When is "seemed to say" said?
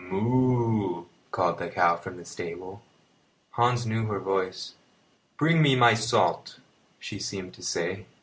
7.19-8.07